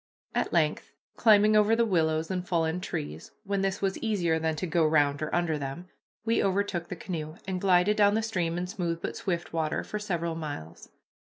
[0.33, 4.65] At length, climbing over the willows and fallen trees, when this was easier than to
[4.65, 5.89] go round or under them,
[6.25, 9.99] we overtook the canoe, and glided down the stream in smooth but swift water for
[9.99, 10.89] several miles.